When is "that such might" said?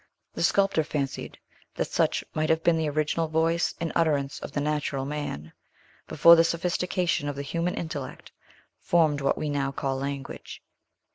1.75-2.49